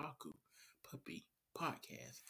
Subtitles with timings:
[0.00, 0.32] Otaku
[0.90, 1.24] Puppy
[1.56, 2.22] Podcast.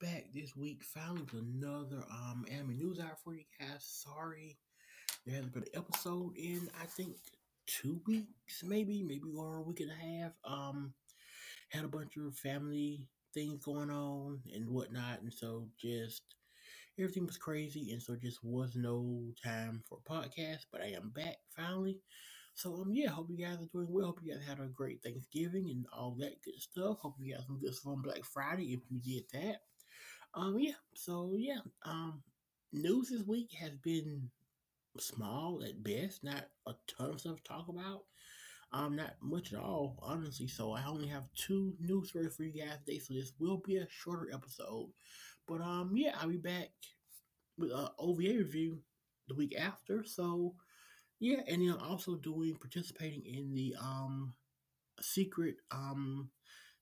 [0.00, 3.78] Back this week, finally with another um anime news out for you guys.
[3.80, 4.58] Sorry,
[5.24, 7.16] there hasn't been an episode in I think
[7.66, 10.32] two weeks, maybe, maybe or a week and a half.
[10.44, 10.92] Um,
[11.70, 16.22] had a bunch of family things going on and whatnot, and so just
[16.98, 20.66] everything was crazy, and so just was no time for podcast.
[20.70, 22.00] But I am back finally.
[22.54, 24.06] So um yeah, hope you guys are doing well.
[24.06, 26.98] Hope you guys had a great Thanksgiving and all that good stuff.
[27.00, 29.60] Hope you guys some good stuff on Black Friday if you did that.
[30.34, 32.22] Um yeah, so yeah, um
[32.72, 34.30] news this week has been
[34.98, 38.02] small at best, not a ton of stuff to talk about.
[38.72, 40.48] Um, not much at all, honestly.
[40.48, 42.98] So I only have two news stories for you guys today.
[42.98, 44.90] So this will be a shorter episode.
[45.46, 46.70] But um, yeah, I'll be back
[47.56, 48.80] with an OVA review
[49.28, 50.02] the week after.
[50.04, 50.54] So
[51.20, 54.34] yeah, and then also doing participating in the um
[55.00, 56.30] secret um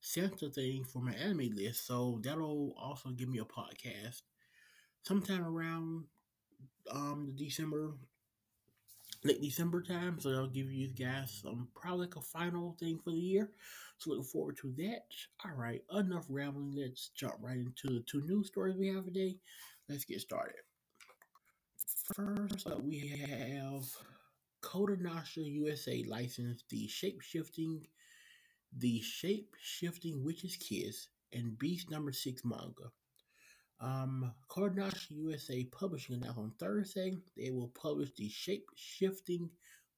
[0.00, 1.86] Santa thing for my anime list.
[1.86, 4.22] So that'll also give me a podcast
[5.04, 6.04] sometime around
[6.90, 7.94] um the December
[9.24, 10.18] late December time.
[10.20, 13.50] So I'll give you guys some probably like a final thing for the year.
[13.98, 15.06] So looking forward to that.
[15.44, 16.74] All right, enough rambling.
[16.76, 19.36] Let's jump right into the two news stories we have today.
[19.88, 20.62] Let's get started.
[22.14, 23.84] First up, we have
[24.72, 27.86] Kodansha USA licensed the shape-shifting
[28.78, 32.90] the shape-shifting Witch's Kiss and Beast number six manga.
[33.80, 34.32] Um,
[35.10, 39.50] USA Publishing announced on Thursday they will publish the shape-shifting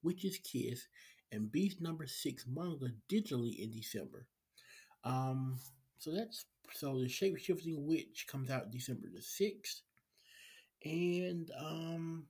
[0.03, 0.89] Witch's Kiss
[1.31, 4.27] and Beast number six manga digitally in December.
[5.05, 5.57] Um,
[5.99, 9.83] so that's so the shape-shifting witch comes out December the sixth,
[10.83, 12.27] and um,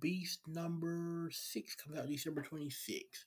[0.00, 3.24] Beast number six comes out December 26th.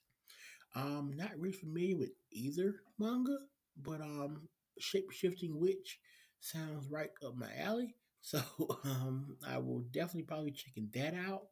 [0.76, 3.38] Um, not really familiar with either manga,
[3.82, 4.48] but um,
[4.80, 6.00] Shape Shifting Witch
[6.40, 7.96] sounds right up my alley.
[8.20, 8.42] So
[8.84, 11.44] um, I will definitely probably checking that out.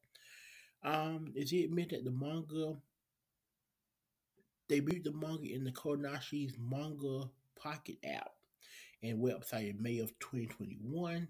[0.84, 2.76] Um, is it meant that the manga
[4.70, 8.32] debuted the manga in the Kodansha's manga pocket app
[9.04, 11.28] and website in May of 2021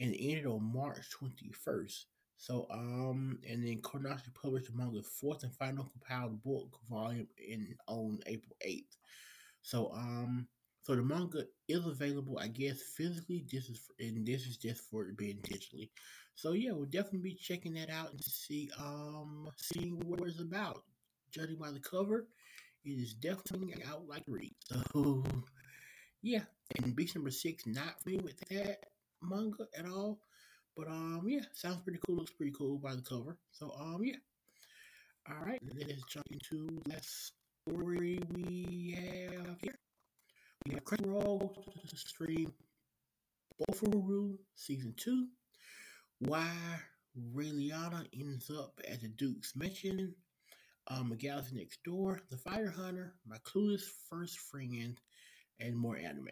[0.00, 2.04] and ended on March 21st.
[2.40, 7.76] So, um, and then Kodansha published the manga's fourth and final compiled book volume in
[7.86, 8.96] on April 8th.
[9.60, 10.48] So, um,
[10.80, 13.44] so the manga is available, I guess, physically.
[13.52, 15.90] This is for, and this is just for it being digitally.
[16.34, 20.82] So yeah, we'll definitely be checking that out and see, um, seeing what it's about.
[21.32, 22.26] Judging by the cover,
[22.86, 24.54] it is definitely out like read.
[24.72, 25.22] So
[26.22, 26.44] yeah,
[26.82, 28.86] and Beast number six, not familiar with that
[29.22, 30.20] manga at all.
[30.80, 32.16] But um, yeah, sounds pretty cool.
[32.16, 33.36] Looks pretty cool by the cover.
[33.52, 34.16] So um, yeah.
[35.28, 37.32] All right, let's jump into the last
[37.68, 39.78] story we have here.
[40.64, 41.54] We have Crunchyroll
[41.86, 42.50] to stream
[43.60, 45.26] Bofuri season two.
[46.20, 46.50] Why
[47.34, 50.14] Raeliana ends up at the Duke's Mansion.
[50.88, 54.98] Um, a Galaxy Next Door, The Fire Hunter, My Clueless First Friend,
[55.60, 56.28] and more anime.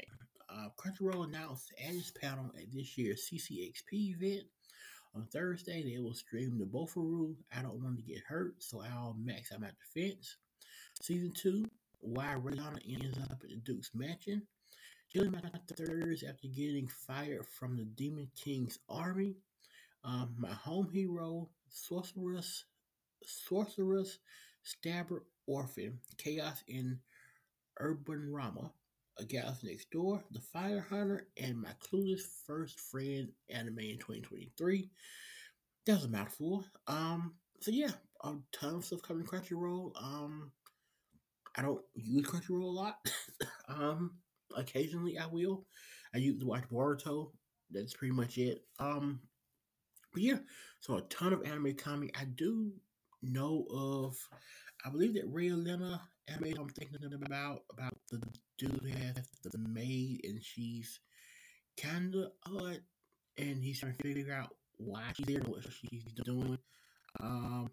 [0.51, 4.45] Uh, Crunchyroll announced at its panel at this year's CCXP event
[5.15, 7.35] on Thursday they will stream the Bofuri.
[7.57, 10.37] I don't want to get hurt, so I'll max out my defense.
[11.01, 11.69] Season two,
[12.01, 14.43] why Raeliana ends up at the Duke's mansion.
[15.13, 15.41] Killing my
[15.75, 19.37] thirds after getting fired from the Demon King's army.
[20.05, 22.65] Um, my home hero, sorceress,
[23.25, 24.19] sorceress,
[24.63, 27.01] stabber, Orphen, chaos in
[27.81, 28.71] Urbanrama
[29.19, 34.91] a Galaxy Next Door, The Fire Hunter, and my clueless first friend anime in 2023.
[35.87, 36.65] That was a mouthful.
[36.87, 37.91] Um, so yeah,
[38.23, 39.93] a ton of stuff coming Crunchyroll.
[40.01, 40.53] Um,
[41.57, 42.97] I don't use Crunchyroll a lot.
[43.69, 44.13] um,
[44.57, 45.67] occasionally I will.
[46.15, 47.33] I use to watch Boruto.
[47.71, 48.65] That's pretty much it.
[48.79, 49.21] Um,
[50.13, 50.39] but yeah,
[50.81, 52.11] so a ton of anime coming.
[52.19, 52.73] I do
[53.23, 54.17] know of.
[54.85, 58.21] I believe that Raeliana anime I'm thinking about about the
[58.59, 61.01] dude has the maid and she's
[61.77, 62.81] kinda odd
[63.39, 66.59] and he's trying to figure out why she's there, and what she's doing.
[67.21, 67.71] Um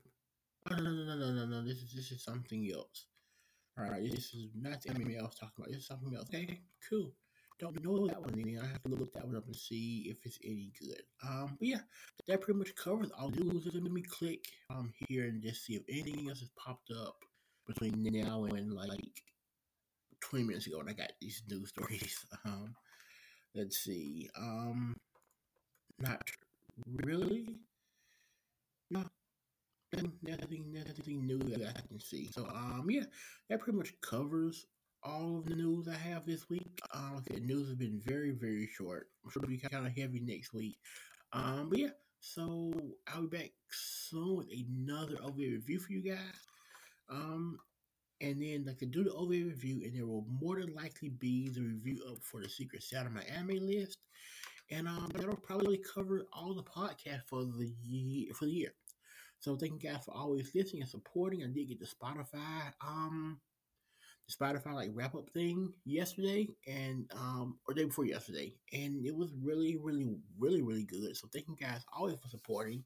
[0.70, 3.08] no no no no no no this is this is something else.
[3.80, 5.70] Alright, this is not the anime I was talking about.
[5.70, 6.30] This is something else.
[6.34, 7.14] Okay, cool.
[7.60, 8.60] Don't know that one.
[8.62, 11.04] I have to look that one up and see if it's any good.
[11.24, 11.80] Um, but yeah,
[12.28, 13.68] that pretty much covers all news.
[13.74, 17.16] Let me click um here and just see if anything else has popped up
[17.66, 19.24] between now and like
[20.22, 22.26] 20 minutes ago when I got these news stories.
[22.46, 22.76] Um,
[23.56, 24.30] let's see.
[24.38, 24.96] Um,
[25.98, 26.22] not
[27.04, 27.58] really.
[28.92, 29.04] No,
[29.94, 32.30] nothing, nothing new that I can see.
[32.32, 33.06] So, um, yeah,
[33.50, 34.68] that pretty much covers
[35.06, 36.80] all of the news I have this week.
[36.94, 39.08] Um, the news has been very, very short.
[39.24, 40.78] I'm sure it'll be kind of heavy next week.
[41.32, 42.74] Um, but yeah, so
[43.08, 46.48] I'll be back soon with another OVA review for you guys.
[47.10, 47.60] Um,
[48.22, 51.50] and then like to do the OVA review, and there will more than likely be
[51.50, 53.98] the review up for the Secret Santa MyAnimeList,
[54.72, 58.74] and um, that'll probably cover all the podcast for the year for the year.
[59.40, 61.44] So thank you guys for always listening and supporting.
[61.44, 63.40] I did get the Spotify um
[64.30, 69.32] Spotify like wrap up thing yesterday and um or day before yesterday, and it was
[69.42, 71.16] really, really, really, really good.
[71.16, 72.84] So thank you guys always for supporting.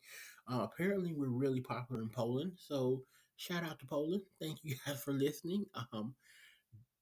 [0.52, 3.04] Uh, apparently, we're really popular in Poland, so
[3.38, 4.22] shout out to Poland.
[4.42, 5.66] Thank you guys for listening.
[5.94, 6.14] Um,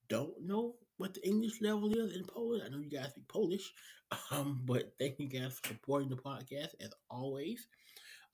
[0.10, 2.64] don't know what the English level is in Poland.
[2.66, 3.74] I know you guys speak Polish,
[4.32, 7.68] um, but thank you guys for supporting the podcast as always.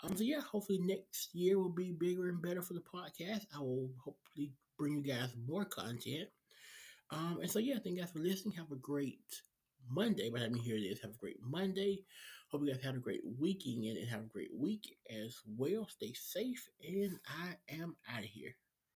[0.04, 3.46] Um, so yeah, hopefully next year will be bigger and better for the podcast.
[3.56, 6.30] I will hopefully bring you guys more content.
[7.12, 8.56] Um, and so yeah, thank you guys for listening.
[8.56, 9.20] Have a great
[9.90, 10.30] Monday.
[10.30, 12.04] By the time you hear this, have a great Monday.
[12.50, 15.88] Hope you guys have a great weekend and have a great week as well.
[15.90, 18.56] Stay safe, and I am out of here.